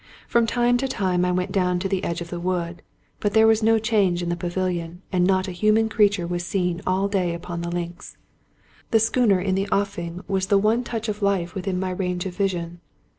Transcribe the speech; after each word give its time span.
From 0.27 0.47
time 0.47 0.77
to* 0.77 0.87
time 0.87 1.23
I 1.23 1.31
went 1.31 1.51
down 1.51 1.77
to 1.77 1.87
the 1.87 2.03
edge 2.03 2.21
of 2.21 2.31
the 2.31 2.39
wood; 2.39 2.81
but 3.19 3.35
there 3.35 3.45
was 3.45 3.61
no 3.61 3.77
change 3.77 4.23
in 4.23 4.29
the 4.29 4.35
pavilion, 4.35 5.03
and 5.11 5.27
not 5.27 5.47
a 5.47 5.51
human 5.51 5.89
creature 5.89 6.25
was 6.25 6.43
seen 6.43 6.81
all 6.87 7.07
day 7.07 7.35
upon 7.35 7.61
the 7.61 7.69
links. 7.69 8.17
The 8.89 8.99
schooner 8.99 9.39
ia 9.39 9.51
the 9.51 9.67
ofiing 9.67 9.67
was 9.67 9.77
i6i 9.77 9.77
Scotch 9.77 10.09
Mystery 10.09 10.23
Stories 10.23 10.47
the 10.47 10.57
one 10.57 10.83
touch 10.83 11.07
of 11.07 11.21
life 11.21 11.53
within 11.53 11.79
my 11.79 11.91
range 11.91 12.25
of 12.25 12.35
vision. 12.35 12.81